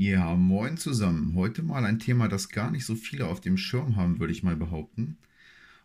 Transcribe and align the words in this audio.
Ja, 0.00 0.34
moin 0.34 0.78
zusammen. 0.78 1.34
Heute 1.34 1.62
mal 1.62 1.84
ein 1.84 1.98
Thema, 1.98 2.26
das 2.26 2.48
gar 2.48 2.70
nicht 2.70 2.86
so 2.86 2.94
viele 2.94 3.26
auf 3.26 3.42
dem 3.42 3.58
Schirm 3.58 3.96
haben, 3.96 4.18
würde 4.18 4.32
ich 4.32 4.42
mal 4.42 4.56
behaupten. 4.56 5.18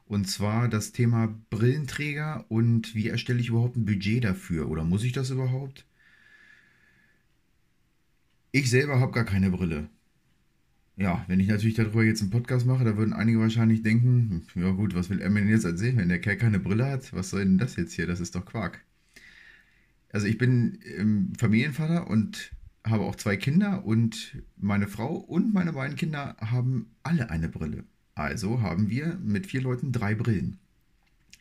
Und 0.08 0.30
zwar 0.30 0.70
das 0.70 0.94
Thema 0.94 1.38
Brillenträger 1.50 2.46
und 2.48 2.96
wie 2.96 3.10
erstelle 3.10 3.42
ich 3.42 3.50
überhaupt 3.50 3.76
ein 3.76 3.84
Budget 3.86 4.24
dafür? 4.24 4.70
Oder 4.70 4.86
muss 4.86 5.04
ich 5.04 5.12
das 5.12 5.32
überhaupt? 5.32 5.86
Ich 8.54 8.70
selber 8.70 9.02
habe 9.02 9.12
gar 9.12 9.26
keine 9.26 9.50
Brille. 9.50 9.90
Ja, 10.96 11.26
wenn 11.28 11.42
ich 11.42 11.50
natürlich 11.50 11.76
darüber 11.76 12.06
jetzt 12.06 12.22
einen 12.22 12.32
Podcast 12.32 12.66
mache, 12.66 12.86
da 12.86 12.96
würden 12.96 13.12
einige 13.12 13.42
wahrscheinlich 13.42 13.84
denken, 13.84 14.48
ja 14.56 14.72
gut, 14.72 14.96
was 14.96 15.10
will 15.10 15.20
er 15.20 15.30
mir 15.30 15.42
denn 15.42 15.50
jetzt 15.50 15.66
erzählen, 15.66 15.98
wenn 15.98 16.08
der 16.08 16.22
Kerl 16.22 16.38
keine 16.38 16.60
Brille 16.60 16.86
hat? 16.86 17.12
Was 17.12 17.32
soll 17.32 17.44
denn 17.44 17.58
das 17.58 17.76
jetzt 17.76 17.92
hier? 17.92 18.08
Das 18.08 18.22
ist 18.22 18.34
doch 18.34 18.46
Quark. 18.46 18.80
Also 20.14 20.28
ich 20.28 20.38
bin 20.38 20.80
ähm, 20.98 21.34
Familienvater 21.38 22.08
und 22.10 22.55
habe 22.86 23.04
auch 23.04 23.16
zwei 23.16 23.36
Kinder 23.36 23.86
und 23.86 24.38
meine 24.58 24.88
Frau 24.88 25.16
und 25.16 25.54
meine 25.54 25.74
beiden 25.74 25.96
Kinder 25.96 26.38
haben 26.40 26.92
alle 27.04 27.30
eine 27.30 27.50
Brille. 27.50 27.84
Also 28.14 28.62
haben 28.62 28.90
wir 28.90 29.20
mit 29.24 29.48
vier 29.48 29.62
Leuten 29.62 29.92
drei 29.92 30.16
Brillen. 30.16 30.58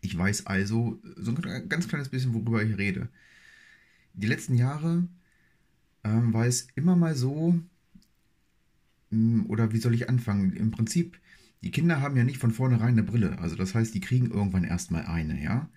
Ich 0.00 0.16
weiß 0.16 0.46
also 0.46 1.00
so 1.16 1.34
ein 1.34 1.68
ganz 1.68 1.88
kleines 1.88 2.08
bisschen, 2.08 2.34
worüber 2.34 2.62
ich 2.62 2.76
rede. 2.76 3.08
Die 4.14 4.26
letzten 4.26 4.54
Jahre 4.54 5.06
ähm, 6.02 6.32
war 6.32 6.46
es 6.46 6.68
immer 6.74 6.96
mal 6.96 7.14
so, 7.14 7.58
hm, 9.10 9.46
oder 9.48 9.72
wie 9.72 9.78
soll 9.78 9.94
ich 9.94 10.08
anfangen? 10.08 10.52
Im 10.52 10.70
Prinzip, 10.70 11.18
die 11.62 11.70
Kinder 11.70 12.00
haben 12.00 12.16
ja 12.16 12.24
nicht 12.24 12.38
von 12.38 12.50
vornherein 12.50 12.90
eine 12.90 13.02
Brille. 13.02 13.38
Also 13.38 13.56
das 13.56 13.74
heißt, 13.74 13.94
die 13.94 14.00
kriegen 14.00 14.30
irgendwann 14.30 14.64
erstmal 14.64 15.06
eine, 15.06 15.42
ja. 15.42 15.68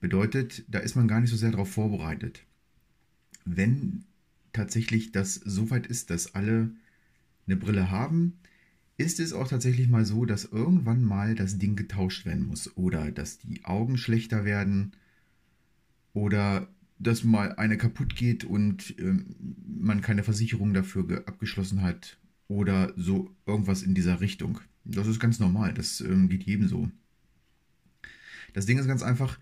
Bedeutet, 0.00 0.64
da 0.68 0.78
ist 0.78 0.96
man 0.96 1.08
gar 1.08 1.20
nicht 1.20 1.30
so 1.30 1.36
sehr 1.36 1.50
darauf 1.50 1.70
vorbereitet. 1.70 2.44
Wenn 3.44 4.04
tatsächlich 4.52 5.12
das 5.12 5.34
so 5.34 5.70
weit 5.70 5.86
ist, 5.86 6.10
dass 6.10 6.34
alle 6.34 6.70
eine 7.46 7.56
Brille 7.56 7.90
haben, 7.90 8.38
ist 8.96 9.18
es 9.18 9.32
auch 9.32 9.48
tatsächlich 9.48 9.88
mal 9.88 10.04
so, 10.04 10.24
dass 10.26 10.44
irgendwann 10.44 11.02
mal 11.02 11.34
das 11.34 11.58
Ding 11.58 11.74
getauscht 11.74 12.26
werden 12.26 12.46
muss 12.46 12.76
oder 12.76 13.10
dass 13.10 13.38
die 13.38 13.64
Augen 13.64 13.96
schlechter 13.96 14.44
werden 14.44 14.92
oder 16.12 16.68
dass 16.98 17.24
mal 17.24 17.54
eine 17.54 17.78
kaputt 17.78 18.14
geht 18.14 18.44
und 18.44 18.94
ähm, 18.98 19.34
man 19.66 20.02
keine 20.02 20.22
Versicherung 20.22 20.74
dafür 20.74 21.26
abgeschlossen 21.26 21.80
hat 21.80 22.18
oder 22.46 22.92
so 22.96 23.34
irgendwas 23.46 23.82
in 23.82 23.94
dieser 23.94 24.20
Richtung. 24.20 24.60
Das 24.84 25.06
ist 25.06 25.18
ganz 25.18 25.38
normal, 25.38 25.72
das 25.72 26.02
ähm, 26.02 26.28
geht 26.28 26.44
jedem 26.44 26.68
so. 26.68 26.90
Das 28.52 28.66
Ding 28.66 28.78
ist 28.78 28.86
ganz 28.86 29.02
einfach, 29.02 29.38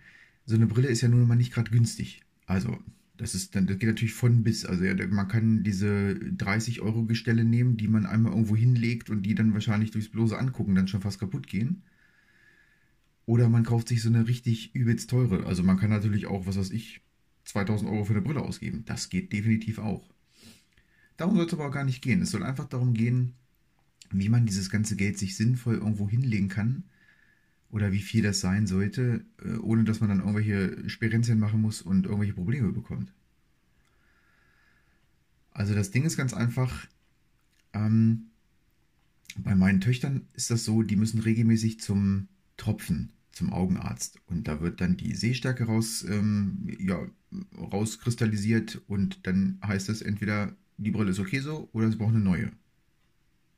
so 0.47 0.55
eine 0.55 0.67
Brille 0.67 0.89
ist 0.89 1.01
ja 1.01 1.09
nun 1.09 1.27
mal 1.27 1.35
nicht 1.35 1.53
gerade 1.53 1.71
günstig. 1.71 2.23
Also 2.47 2.79
das 3.19 3.35
ist 3.35 3.57
dann, 3.57 3.67
das 3.67 3.79
geht 3.79 3.89
natürlich 3.89 4.15
von 4.15 4.45
bis. 4.45 4.65
Also 4.65 4.85
ja, 4.85 4.95
man 5.09 5.27
kann 5.27 5.65
diese 5.65 6.15
30 6.15 6.81
Euro 6.81 7.05
Gestelle 7.05 7.45
nehmen, 7.45 7.77
die 7.77 7.89
man 7.89 8.07
einmal 8.07 8.33
irgendwo 8.33 8.57
hinlegt 8.57 9.11
und 9.11 9.23
die 9.23 9.35
dann 9.35 9.53
wahrscheinlich 9.53 9.91
durchs 9.91 10.09
bloße 10.09 10.39
Angucken 10.39 10.77
dann 10.77 10.87
schon 10.87 11.01
fast 11.01 11.19
kaputt 11.19 11.49
gehen. 11.49 11.83
Oder 13.27 13.49
man 13.49 13.65
kauft 13.65 13.89
sich 13.89 14.03
so 14.03 14.09
eine 14.09 14.29
richtig 14.29 14.75
übelst 14.75 15.11
teure. 15.11 15.45
Also 15.47 15.65
man 15.65 15.77
kann 15.77 15.91
natürlich 15.91 16.27
auch, 16.27 16.47
was 16.47 16.57
weiß 16.57 16.71
ich, 16.71 17.03
2000 17.45 17.91
Euro 17.91 18.05
für 18.05 18.13
eine 18.13 18.23
Brille 18.23 18.41
ausgeben. 18.41 18.85
Das 18.87 19.11
geht 19.11 19.33
definitiv 19.33 19.79
auch. 19.79 20.09
Darum 21.17 21.37
soll 21.37 21.47
es 21.47 21.53
aber 21.53 21.67
auch 21.67 21.73
gar 21.73 21.85
nicht 21.85 22.03
gehen. 22.03 22.23
Es 22.23 22.31
soll 22.31 22.45
einfach 22.45 22.69
darum 22.69 22.95
gehen, 22.95 23.35
wie 24.13 24.29
man 24.29 24.47
dieses 24.47 24.71
ganze 24.71 24.95
Geld 24.95 25.19
sich 25.19 25.37
sinnvoll 25.37 25.75
irgendwo 25.75 26.09
hinlegen 26.09 26.49
kann 26.49 26.85
oder 27.71 27.93
wie 27.93 28.01
viel 28.01 28.23
das 28.23 28.41
sein 28.41 28.67
sollte, 28.67 29.25
äh, 29.45 29.57
ohne 29.57 29.85
dass 29.85 30.01
man 30.01 30.09
dann 30.09 30.21
irgendwelche 30.21 30.89
Sperenzien 30.89 31.39
machen 31.39 31.61
muss 31.61 31.83
und 31.83 32.07
irgendwelche 32.07 32.35
Probleme 32.35 32.73
bekommt. 32.73 33.13
Also 35.53 35.75
das 35.75 35.91
Ding 35.91 36.05
ist 36.05 36.17
ganz 36.17 36.33
einfach, 36.35 36.87
ähm, 37.73 38.29
bei 39.37 39.55
meinen 39.55 39.81
Töchtern 39.81 40.27
ist 40.33 40.51
das 40.51 40.65
so, 40.65 40.83
die 40.83 40.97
müssen 40.97 41.21
regelmäßig 41.21 41.81
zum 41.81 42.29
Tropfen, 42.57 43.13
zum 43.33 43.53
Augenarzt. 43.53 44.21
Und 44.27 44.49
da 44.49 44.61
wird 44.61 44.81
dann 44.81 44.97
die 44.97 45.15
Sehstärke 45.15 45.65
raus, 45.65 46.05
ähm, 46.09 46.69
ja, 46.79 47.07
rauskristallisiert 47.57 48.81
und 48.87 49.27
dann 49.27 49.59
heißt 49.65 49.89
es 49.91 50.01
entweder, 50.01 50.57
die 50.79 50.91
Brille 50.91 51.11
ist 51.11 51.19
okay 51.19 51.41
so 51.41 51.69
oder 51.73 51.91
sie 51.91 51.97
braucht 51.97 52.15
eine 52.15 52.21
neue. 52.21 52.51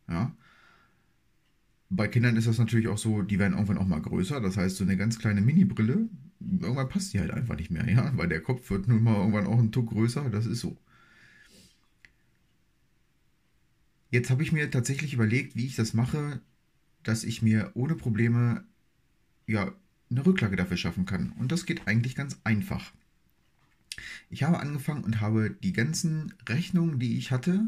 Ja. 0.08 0.34
Bei 2.00 2.08
Kindern 2.08 2.36
ist 2.36 2.46
das 2.46 2.56
natürlich 2.56 2.88
auch 2.88 2.96
so, 2.96 3.20
die 3.20 3.38
werden 3.38 3.52
irgendwann 3.52 3.76
auch 3.76 3.86
mal 3.86 4.00
größer. 4.00 4.40
Das 4.40 4.56
heißt, 4.56 4.74
so 4.74 4.84
eine 4.84 4.96
ganz 4.96 5.18
kleine 5.18 5.42
Mini-Brille, 5.42 6.08
irgendwann 6.40 6.88
passt 6.88 7.12
die 7.12 7.20
halt 7.20 7.30
einfach 7.30 7.56
nicht 7.56 7.70
mehr, 7.70 7.86
ja, 7.86 8.16
weil 8.16 8.26
der 8.26 8.40
Kopf 8.40 8.70
wird 8.70 8.88
nun 8.88 9.02
mal 9.02 9.16
irgendwann 9.16 9.46
auch 9.46 9.58
ein 9.58 9.70
Tuck 9.70 9.90
größer. 9.90 10.30
Das 10.30 10.46
ist 10.46 10.60
so. 10.60 10.78
Jetzt 14.10 14.30
habe 14.30 14.42
ich 14.42 14.50
mir 14.50 14.70
tatsächlich 14.70 15.12
überlegt, 15.12 15.56
wie 15.56 15.66
ich 15.66 15.76
das 15.76 15.92
mache, 15.92 16.40
dass 17.02 17.22
ich 17.22 17.42
mir 17.42 17.70
ohne 17.74 17.96
Probleme 17.96 18.64
ja 19.46 19.70
eine 20.10 20.24
Rücklage 20.24 20.56
dafür 20.56 20.78
schaffen 20.78 21.04
kann. 21.04 21.32
Und 21.32 21.52
das 21.52 21.66
geht 21.66 21.86
eigentlich 21.86 22.14
ganz 22.14 22.40
einfach. 22.44 22.94
Ich 24.30 24.42
habe 24.42 24.58
angefangen 24.58 25.04
und 25.04 25.20
habe 25.20 25.50
die 25.50 25.74
ganzen 25.74 26.32
Rechnungen, 26.48 26.98
die 26.98 27.18
ich 27.18 27.30
hatte, 27.30 27.66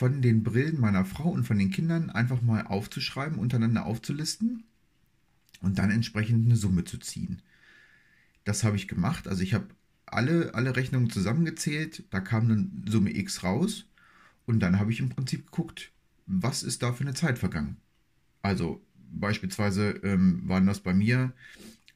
von 0.00 0.22
den 0.22 0.42
Brillen 0.42 0.80
meiner 0.80 1.04
Frau 1.04 1.28
und 1.28 1.44
von 1.44 1.58
den 1.58 1.70
Kindern 1.70 2.08
einfach 2.08 2.40
mal 2.40 2.66
aufzuschreiben, 2.66 3.38
untereinander 3.38 3.84
aufzulisten 3.84 4.64
und 5.60 5.78
dann 5.78 5.90
entsprechend 5.90 6.46
eine 6.46 6.56
Summe 6.56 6.84
zu 6.84 6.96
ziehen. 6.96 7.42
Das 8.44 8.64
habe 8.64 8.76
ich 8.76 8.88
gemacht. 8.88 9.28
Also 9.28 9.42
ich 9.42 9.52
habe 9.52 9.66
alle, 10.06 10.54
alle 10.54 10.74
Rechnungen 10.74 11.10
zusammengezählt, 11.10 12.04
da 12.08 12.20
kam 12.20 12.44
eine 12.44 12.90
Summe 12.90 13.14
X 13.14 13.42
raus 13.42 13.84
und 14.46 14.60
dann 14.60 14.78
habe 14.78 14.90
ich 14.90 15.00
im 15.00 15.10
Prinzip 15.10 15.44
geguckt, 15.44 15.92
was 16.24 16.62
ist 16.62 16.82
da 16.82 16.94
für 16.94 17.04
eine 17.04 17.12
Zeit 17.12 17.38
vergangen. 17.38 17.76
Also 18.40 18.80
beispielsweise 19.12 19.90
ähm, 20.02 20.48
waren 20.48 20.64
das 20.64 20.80
bei 20.80 20.94
mir 20.94 21.34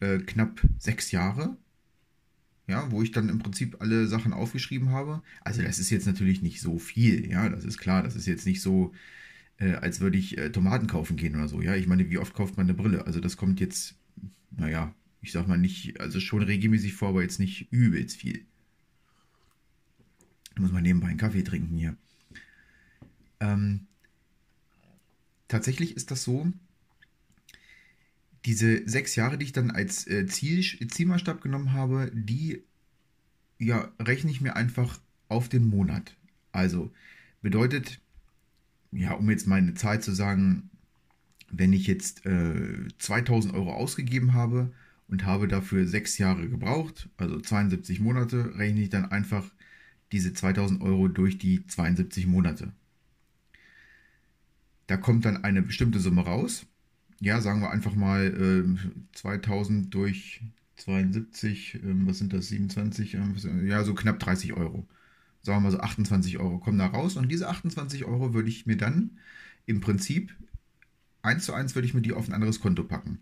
äh, 0.01 0.19
knapp 0.19 0.61
sechs 0.79 1.11
Jahre 1.11 1.57
ja, 2.67 2.91
wo 2.91 3.03
ich 3.03 3.13
dann 3.13 3.29
im 3.29 3.39
Prinzip 3.39 3.77
alle 3.81 4.07
Sachen 4.07 4.33
aufgeschrieben 4.33 4.91
habe. 4.91 5.23
Also 5.43 5.63
das 5.63 5.79
ist 5.79 5.91
jetzt 5.91 6.07
natürlich 6.07 6.43
nicht 6.43 6.61
so 6.61 6.79
viel, 6.79 7.31
ja, 7.31 7.49
das 7.49 7.65
ist 7.65 7.79
klar, 7.79 8.03
das 8.03 8.17
ist 8.17 8.27
jetzt 8.27 8.47
nicht 8.47 8.63
so, 8.63 8.93
äh, 9.59 9.75
als 9.75 10.01
würde 10.01 10.19
ich 10.19 10.39
äh, 10.39 10.51
Tomaten 10.51 10.87
kaufen 10.87 11.17
gehen 11.17 11.35
oder 11.37 11.49
so, 11.49 11.61
ja. 11.61 11.75
Ich 11.75 11.87
meine, 11.87 12.11
wie 12.11 12.19
oft 12.19 12.35
kauft 12.35 12.57
man 12.57 12.67
eine 12.67 12.75
Brille? 12.75 13.07
Also 13.07 13.21
das 13.21 13.37
kommt 13.37 13.61
jetzt, 13.61 13.97
naja, 14.51 14.95
ich 15.21 15.33
sag 15.33 15.49
mal 15.49 15.59
nicht, 15.59 16.01
also 16.01 16.21
schon 16.21 16.43
regelmäßig 16.43 16.95
vor, 16.95 17.11
aber 17.11 17.23
jetzt 17.23 17.41
nicht 17.41 17.71
übelst 17.71 18.17
viel. 18.17 18.45
Da 20.55 20.63
muss 20.63 20.73
man 20.73 20.83
nebenbei 20.83 21.09
einen 21.09 21.19
Kaffee 21.19 21.43
trinken 21.43 21.77
hier. 21.77 21.97
Ähm, 23.41 23.87
tatsächlich 25.49 25.97
ist 25.97 26.11
das 26.11 26.25
so, 26.25 26.53
diese 28.45 28.87
sechs 28.89 29.17
Jahre, 29.17 29.39
die 29.39 29.47
ich 29.47 29.53
dann 29.53 29.71
als 29.71 30.07
äh, 30.07 30.27
Ziel, 30.27 30.63
Zielmaßstab 30.63 31.41
genommen 31.41 31.73
habe, 31.73 32.11
die 32.13 32.63
ja, 33.59 33.91
rechne 33.99 34.31
ich 34.31 34.41
mir 34.41 34.57
einfach 34.57 35.01
auf 35.29 35.49
den 35.49 35.67
Monat. 35.67 36.17
Also 36.53 36.93
bedeutet, 37.41 38.01
ja, 38.93 39.13
um 39.13 39.31
jetzt 39.31 39.47
mal 39.47 39.57
eine 39.57 39.75
Zahl 39.75 40.03
zu 40.03 40.13
sagen, 40.13 40.71
wenn 41.51 41.73
ich 41.73 41.87
jetzt 41.87 42.27
äh, 42.27 42.89
2000 42.99 43.55
Euro 43.55 43.73
ausgegeben 43.73 44.35
habe 44.35 44.73
und 45.09 45.25
habe 45.25 45.49
dafür 45.49 45.87
sechs 45.87 46.19
Jahre 46.19 46.49
gebraucht, 46.49 47.09
also 47.17 47.41
72 47.41 48.01
Monate, 48.01 48.57
rechne 48.59 48.83
ich 48.83 48.91
dann 48.91 49.11
einfach 49.11 49.51
diese 50.13 50.33
2000 50.33 50.83
Euro 50.83 51.09
durch 51.09 51.39
die 51.39 51.67
72 51.67 52.27
Monate. 52.27 52.73
Da 54.87 54.97
kommt 54.97 55.25
dann 55.25 55.45
eine 55.45 55.63
bestimmte 55.63 55.99
Summe 55.99 56.23
raus 56.23 56.67
ja, 57.21 57.41
sagen 57.41 57.61
wir 57.61 57.71
einfach 57.71 57.95
mal 57.95 58.27
äh, 58.27 58.99
2000 59.13 59.93
durch 59.95 60.43
72, 60.77 61.77
äh, 61.77 61.81
was 61.83 62.19
sind 62.19 62.33
das, 62.33 62.49
27, 62.49 63.15
äh, 63.15 63.67
ja, 63.67 63.85
so 63.85 63.95
knapp 63.95 64.19
30 64.19 64.55
Euro. 64.55 64.87
Sagen 65.43 65.59
wir 65.59 65.63
mal 65.63 65.73
so 65.73 65.81
28 65.81 66.39
Euro 66.39 66.59
kommen 66.59 66.79
da 66.79 66.87
raus 66.87 67.17
und 67.17 67.31
diese 67.31 67.49
28 67.49 68.05
Euro 68.05 68.35
würde 68.35 68.49
ich 68.49 68.67
mir 68.67 68.77
dann 68.77 69.19
im 69.67 69.81
Prinzip 69.81 70.35
eins 71.23 71.45
zu 71.45 71.55
eins 71.55 71.75
würde 71.75 71.87
ich 71.87 71.95
mir 71.95 72.03
die 72.03 72.13
auf 72.13 72.29
ein 72.29 72.35
anderes 72.35 72.61
Konto 72.61 72.85
packen. 72.85 73.19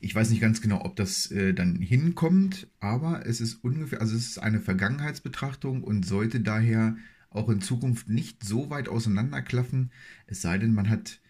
Ich 0.00 0.14
weiß 0.14 0.30
nicht 0.30 0.40
ganz 0.40 0.60
genau, 0.60 0.84
ob 0.84 0.96
das 0.96 1.30
äh, 1.30 1.54
dann 1.54 1.76
hinkommt, 1.76 2.68
aber 2.80 3.24
es 3.26 3.40
ist 3.40 3.64
ungefähr, 3.64 4.00
also 4.00 4.14
es 4.14 4.28
ist 4.28 4.38
eine 4.38 4.60
Vergangenheitsbetrachtung 4.60 5.82
und 5.82 6.04
sollte 6.04 6.40
daher 6.40 6.96
auch 7.30 7.48
in 7.48 7.60
Zukunft 7.60 8.08
nicht 8.08 8.44
so 8.44 8.70
weit 8.70 8.88
auseinanderklaffen, 8.88 9.90
es 10.26 10.42
sei 10.42 10.58
denn, 10.58 10.74
man 10.74 10.88
hat 10.88 11.20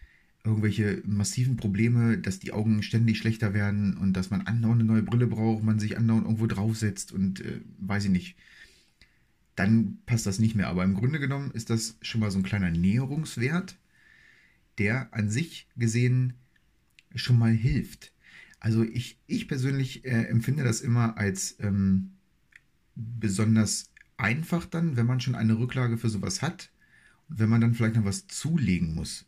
irgendwelche 0.47 1.01
massiven 1.05 1.57
Probleme, 1.57 2.17
dass 2.17 2.39
die 2.39 2.53
Augen 2.53 2.81
ständig 2.83 3.17
schlechter 3.17 3.53
werden 3.53 3.97
und 3.97 4.13
dass 4.13 4.29
man 4.29 4.41
andauernd 4.41 4.81
eine 4.81 4.91
neue 4.91 5.03
Brille 5.03 5.27
braucht, 5.27 5.63
man 5.63 5.79
sich 5.79 5.97
andauernd 5.97 6.25
irgendwo 6.25 6.47
draufsetzt 6.47 7.11
und 7.11 7.41
äh, 7.41 7.61
weiß 7.79 8.05
ich 8.05 8.11
nicht, 8.11 8.35
dann 9.55 9.99
passt 10.05 10.25
das 10.25 10.39
nicht 10.39 10.55
mehr. 10.55 10.67
Aber 10.67 10.83
im 10.83 10.93
Grunde 10.93 11.19
genommen 11.19 11.51
ist 11.51 11.69
das 11.69 11.97
schon 12.01 12.21
mal 12.21 12.31
so 12.31 12.39
ein 12.39 12.43
kleiner 12.43 12.71
Näherungswert, 12.71 13.77
der 14.77 15.13
an 15.13 15.29
sich 15.29 15.67
gesehen 15.75 16.33
schon 17.15 17.37
mal 17.39 17.53
hilft. 17.53 18.13
Also 18.59 18.83
ich, 18.83 19.19
ich 19.27 19.47
persönlich 19.47 20.05
äh, 20.05 20.23
empfinde 20.25 20.63
das 20.63 20.81
immer 20.81 21.17
als 21.17 21.57
ähm, 21.59 22.11
besonders 22.95 23.91
einfach 24.17 24.65
dann, 24.65 24.97
wenn 24.97 25.05
man 25.05 25.19
schon 25.19 25.35
eine 25.35 25.59
Rücklage 25.59 25.97
für 25.97 26.09
sowas 26.09 26.41
hat 26.41 26.71
und 27.29 27.39
wenn 27.39 27.49
man 27.49 27.61
dann 27.61 27.75
vielleicht 27.75 27.95
noch 27.95 28.05
was 28.05 28.27
zulegen 28.27 28.95
muss. 28.95 29.26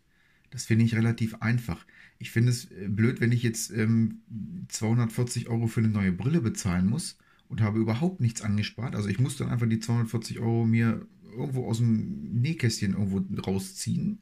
Das 0.49 0.65
finde 0.65 0.85
ich 0.85 0.95
relativ 0.95 1.35
einfach. 1.41 1.85
Ich 2.17 2.31
finde 2.31 2.51
es 2.51 2.71
äh, 2.71 2.87
blöd, 2.87 3.21
wenn 3.21 3.31
ich 3.31 3.43
jetzt 3.43 3.71
ähm, 3.71 4.21
240 4.69 5.49
Euro 5.49 5.67
für 5.67 5.81
eine 5.81 5.89
neue 5.89 6.11
Brille 6.11 6.41
bezahlen 6.41 6.87
muss 6.87 7.17
und 7.47 7.61
habe 7.61 7.79
überhaupt 7.79 8.19
nichts 8.19 8.41
angespart. 8.41 8.95
Also 8.95 9.09
ich 9.09 9.19
muss 9.19 9.37
dann 9.37 9.49
einfach 9.49 9.67
die 9.67 9.79
240 9.79 10.39
Euro 10.39 10.65
mir 10.65 11.05
irgendwo 11.35 11.67
aus 11.67 11.77
dem 11.77 12.41
Nähkästchen 12.41 12.93
irgendwo 12.93 13.23
rausziehen. 13.41 14.19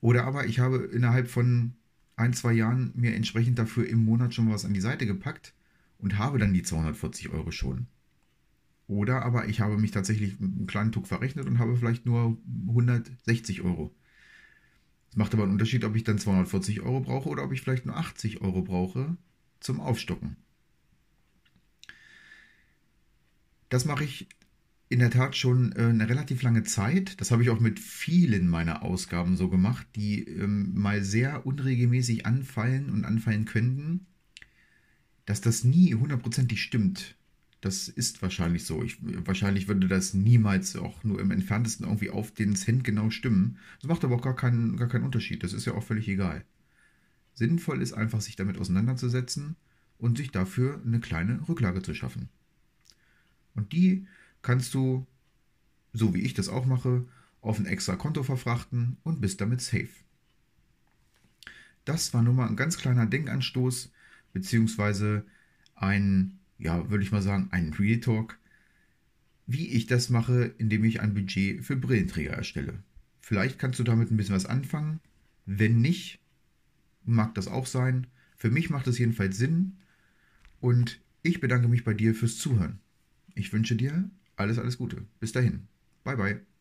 Oder 0.00 0.24
aber 0.24 0.46
ich 0.46 0.58
habe 0.58 0.78
innerhalb 0.78 1.28
von 1.28 1.74
ein, 2.16 2.32
zwei 2.32 2.52
Jahren 2.52 2.92
mir 2.94 3.14
entsprechend 3.14 3.58
dafür 3.58 3.88
im 3.88 4.04
Monat 4.04 4.34
schon 4.34 4.50
was 4.50 4.64
an 4.64 4.74
die 4.74 4.80
Seite 4.80 5.06
gepackt 5.06 5.54
und 5.98 6.18
habe 6.18 6.38
dann 6.38 6.54
die 6.54 6.62
240 6.62 7.30
Euro 7.30 7.50
schon. 7.50 7.86
Oder 8.88 9.22
aber 9.24 9.48
ich 9.48 9.60
habe 9.60 9.78
mich 9.78 9.92
tatsächlich 9.92 10.40
einen 10.40 10.66
kleinen 10.66 10.92
Tuck 10.92 11.06
verrechnet 11.06 11.46
und 11.46 11.58
habe 11.58 11.76
vielleicht 11.76 12.04
nur 12.04 12.36
160 12.68 13.62
Euro. 13.62 13.94
Es 15.12 15.16
macht 15.16 15.34
aber 15.34 15.42
einen 15.42 15.52
Unterschied, 15.52 15.84
ob 15.84 15.94
ich 15.94 16.04
dann 16.04 16.16
240 16.16 16.80
Euro 16.80 17.00
brauche 17.00 17.28
oder 17.28 17.44
ob 17.44 17.52
ich 17.52 17.60
vielleicht 17.60 17.84
nur 17.84 17.98
80 17.98 18.40
Euro 18.40 18.62
brauche 18.62 19.14
zum 19.60 19.78
Aufstocken. 19.78 20.36
Das 23.68 23.84
mache 23.84 24.04
ich 24.04 24.26
in 24.88 25.00
der 25.00 25.10
Tat 25.10 25.36
schon 25.36 25.72
äh, 25.72 25.82
eine 25.82 26.08
relativ 26.08 26.40
lange 26.40 26.62
Zeit. 26.62 27.20
Das 27.20 27.30
habe 27.30 27.42
ich 27.42 27.50
auch 27.50 27.60
mit 27.60 27.78
vielen 27.78 28.48
meiner 28.48 28.82
Ausgaben 28.82 29.36
so 29.36 29.50
gemacht, 29.50 29.86
die 29.96 30.24
ähm, 30.24 30.72
mal 30.72 31.04
sehr 31.04 31.44
unregelmäßig 31.44 32.24
anfallen 32.24 32.88
und 32.88 33.04
anfallen 33.04 33.44
könnten. 33.44 34.06
Dass 35.26 35.42
das 35.42 35.62
nie 35.62 35.94
hundertprozentig 35.94 36.62
stimmt, 36.62 37.16
das 37.62 37.86
ist 37.86 38.22
wahrscheinlich 38.22 38.64
so. 38.66 38.82
Ich, 38.82 38.98
wahrscheinlich 39.00 39.68
würde 39.68 39.86
das 39.86 40.14
niemals 40.14 40.74
auch 40.76 41.04
nur 41.04 41.20
im 41.20 41.30
entferntesten 41.30 41.86
irgendwie 41.86 42.10
auf 42.10 42.32
den 42.32 42.56
Cent 42.56 42.82
genau 42.82 43.08
stimmen. 43.10 43.56
Das 43.80 43.88
macht 43.88 44.04
aber 44.04 44.16
auch 44.16 44.22
gar 44.22 44.34
keinen, 44.34 44.76
gar 44.76 44.88
keinen 44.88 45.04
Unterschied. 45.04 45.44
Das 45.44 45.52
ist 45.52 45.64
ja 45.64 45.74
auch 45.74 45.84
völlig 45.84 46.08
egal. 46.08 46.44
Sinnvoll 47.34 47.80
ist 47.80 47.92
einfach, 47.92 48.20
sich 48.20 48.34
damit 48.34 48.58
auseinanderzusetzen 48.58 49.54
und 49.96 50.18
sich 50.18 50.32
dafür 50.32 50.82
eine 50.84 50.98
kleine 50.98 51.48
Rücklage 51.48 51.82
zu 51.82 51.94
schaffen. 51.94 52.28
Und 53.54 53.72
die 53.72 54.08
kannst 54.42 54.74
du, 54.74 55.06
so 55.92 56.14
wie 56.14 56.22
ich 56.22 56.34
das 56.34 56.48
auch 56.48 56.66
mache, 56.66 57.06
auf 57.40 57.60
ein 57.60 57.66
extra 57.66 57.94
Konto 57.94 58.24
verfrachten 58.24 58.96
und 59.04 59.20
bist 59.20 59.40
damit 59.40 59.60
safe. 59.60 59.88
Das 61.84 62.12
war 62.12 62.22
nur 62.22 62.34
mal 62.34 62.48
ein 62.48 62.56
ganz 62.56 62.76
kleiner 62.76 63.06
Denkanstoß, 63.06 63.92
beziehungsweise 64.32 65.24
ein, 65.76 66.40
ja, 66.62 66.90
würde 66.90 67.04
ich 67.04 67.12
mal 67.12 67.22
sagen, 67.22 67.48
ein 67.50 67.72
Real 67.72 68.00
Talk, 68.00 68.38
wie 69.46 69.68
ich 69.68 69.86
das 69.86 70.08
mache, 70.08 70.54
indem 70.58 70.84
ich 70.84 71.00
ein 71.00 71.14
Budget 71.14 71.64
für 71.64 71.76
Brillenträger 71.76 72.32
erstelle. 72.32 72.82
Vielleicht 73.20 73.58
kannst 73.58 73.78
du 73.78 73.84
damit 73.84 74.10
ein 74.10 74.16
bisschen 74.16 74.34
was 74.34 74.46
anfangen. 74.46 75.00
Wenn 75.44 75.80
nicht, 75.80 76.20
mag 77.04 77.34
das 77.34 77.48
auch 77.48 77.66
sein. 77.66 78.06
Für 78.36 78.50
mich 78.50 78.70
macht 78.70 78.86
es 78.86 78.98
jedenfalls 78.98 79.36
Sinn. 79.36 79.76
Und 80.60 81.00
ich 81.22 81.40
bedanke 81.40 81.68
mich 81.68 81.84
bei 81.84 81.94
dir 81.94 82.14
fürs 82.14 82.38
Zuhören. 82.38 82.78
Ich 83.34 83.52
wünsche 83.52 83.76
dir 83.76 84.08
alles, 84.36 84.58
alles 84.58 84.78
Gute. 84.78 85.04
Bis 85.20 85.32
dahin. 85.32 85.66
Bye, 86.04 86.16
bye. 86.16 86.51